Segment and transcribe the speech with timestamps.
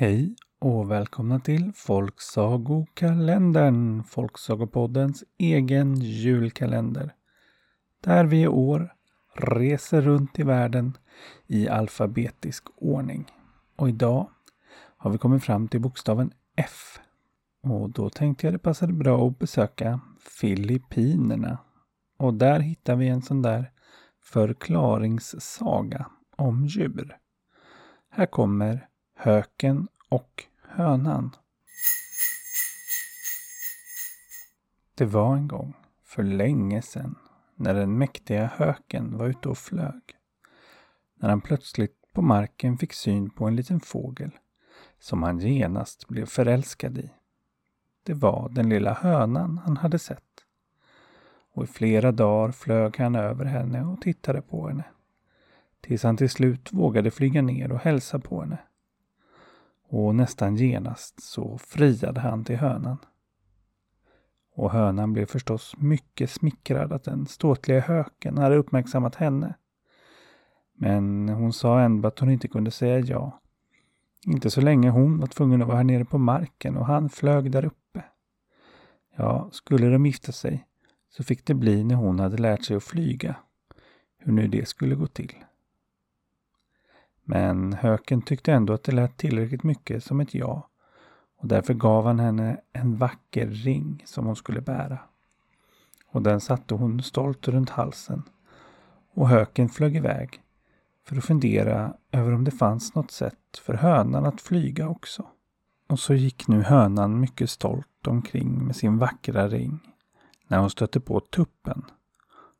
[0.00, 7.14] Hej och välkomna till Folksagokalendern, Folksagopoddens egen julkalender.
[8.00, 8.94] Där vi i år
[9.34, 10.98] reser runt i världen
[11.46, 13.26] i alfabetisk ordning.
[13.76, 14.30] Och idag
[14.96, 16.98] har vi kommit fram till bokstaven F.
[17.62, 20.00] Och då tänkte jag det passade bra att besöka
[20.40, 21.58] Filippinerna.
[22.18, 23.72] Och där hittar vi en sån där
[24.22, 26.06] förklaringssaga
[26.36, 27.16] om djur.
[28.10, 28.88] Här kommer
[29.20, 31.36] Höken och hönan.
[34.94, 37.14] Det var en gång, för länge sedan,
[37.54, 40.02] när den mäktiga höken var ute och flög.
[41.14, 44.30] När han plötsligt på marken fick syn på en liten fågel
[44.98, 47.10] som han genast blev förälskad i.
[48.02, 50.44] Det var den lilla hönan han hade sett.
[51.52, 54.84] Och i flera dagar flög han över henne och tittade på henne.
[55.80, 58.58] Tills han till slut vågade flyga ner och hälsa på henne
[59.88, 62.98] och nästan genast så friade han till hönan.
[64.54, 69.54] Och hönan blev förstås mycket smickrad att den ståtliga höken hade uppmärksammat henne.
[70.74, 73.40] Men hon sa ändå att hon inte kunde säga ja.
[74.26, 77.50] Inte så länge hon var tvungen att vara här nere på marken och han flög
[77.50, 78.04] där uppe.
[79.16, 80.66] Ja, skulle de gifta sig
[81.10, 83.36] så fick det bli när hon hade lärt sig att flyga.
[84.18, 85.34] Hur nu det skulle gå till.
[87.30, 90.68] Men höken tyckte ändå att det lät tillräckligt mycket som ett ja
[91.38, 94.98] och därför gav han henne en vacker ring som hon skulle bära.
[96.06, 98.22] Och den satte hon stolt runt halsen.
[99.14, 100.40] Och höken flög iväg
[101.06, 105.26] för att fundera över om det fanns något sätt för hönan att flyga också.
[105.88, 109.80] Och så gick nu hönan mycket stolt omkring med sin vackra ring
[110.46, 111.84] när hon stötte på tuppen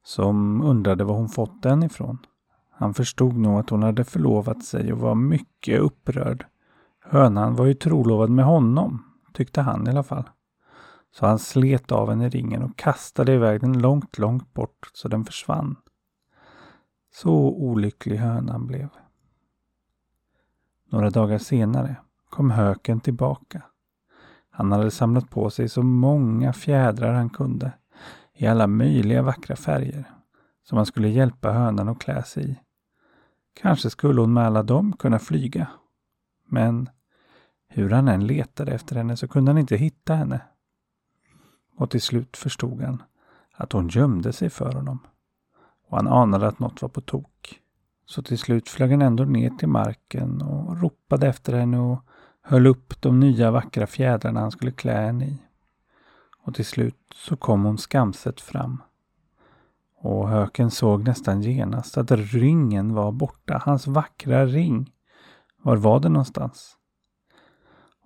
[0.04, 2.18] som undrade var hon fått den ifrån.
[2.80, 6.46] Han förstod nog att hon hade förlovat sig och var mycket upprörd.
[7.04, 10.30] Hönan var ju trolovad med honom, tyckte han i alla fall.
[11.10, 15.24] Så han slet av henne ringen och kastade iväg den långt, långt bort så den
[15.24, 15.76] försvann.
[17.14, 18.88] Så olycklig hönan blev.
[20.90, 21.96] Några dagar senare
[22.30, 23.62] kom höken tillbaka.
[24.50, 27.72] Han hade samlat på sig så många fjädrar han kunde
[28.34, 30.10] i alla möjliga vackra färger
[30.62, 32.58] som han skulle hjälpa hönan att klä sig i.
[33.60, 35.66] Kanske skulle hon med alla dem kunna flyga.
[36.48, 36.90] Men
[37.68, 40.40] hur han än letade efter henne så kunde han inte hitta henne.
[41.76, 43.02] Och till slut förstod han
[43.52, 44.98] att hon gömde sig för honom.
[45.88, 47.60] Och han anade att något var på tok.
[48.06, 52.04] Så till slut flög han ändå ner till marken och ropade efter henne och
[52.42, 55.42] höll upp de nya vackra fjädrarna han skulle klä henne i.
[56.42, 58.82] Och till slut så kom hon skamset fram
[60.00, 63.62] och höken såg nästan genast att ringen var borta.
[63.64, 64.92] Hans vackra ring.
[65.62, 66.76] Var var den någonstans?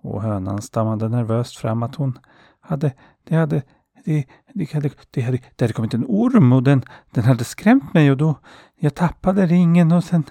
[0.01, 2.19] Och hönan stammade nervöst fram att hon
[2.59, 2.93] hade,
[3.23, 3.63] det hade,
[4.05, 7.93] det, det, hade, det, hade, det hade kommit en orm och den, den hade skrämt
[7.93, 8.35] mig och då
[8.75, 10.23] jag tappade ringen och sen,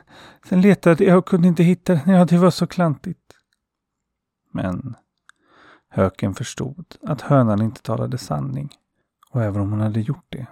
[0.49, 2.15] sen letade jag och kunde inte hitta den.
[2.15, 3.19] Ja, det var så klantigt.
[4.53, 4.94] Men
[5.89, 8.69] höken förstod att hönan inte talade sanning.
[9.31, 10.47] Och även om hon hade gjort det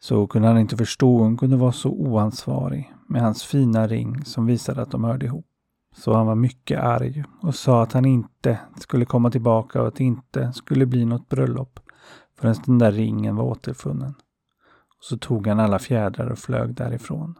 [0.00, 4.46] så kunde han inte förstå hon kunde vara så oansvarig med hans fina ring som
[4.46, 5.46] visade att de hörde ihop.
[5.96, 9.94] Så han var mycket arg och sa att han inte skulle komma tillbaka och att
[9.94, 11.80] det inte skulle bli något bröllop
[12.38, 14.14] förrän den där ringen var återfunnen.
[14.98, 17.34] Och så tog han alla fjädrar och flög därifrån.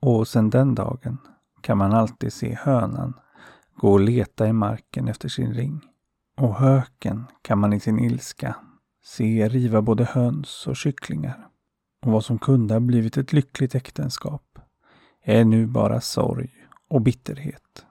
[0.00, 1.18] Och sedan den dagen
[1.60, 3.14] kan man alltid se hönan
[3.76, 5.80] gå och leta i marken efter sin ring.
[6.36, 8.56] Och höken kan man i sin ilska
[9.04, 11.48] se riva både höns och kycklingar
[12.02, 14.58] och vad som kunde ha blivit ett lyckligt äktenskap
[15.22, 16.50] är nu bara sorg
[16.88, 17.86] och bitterhet.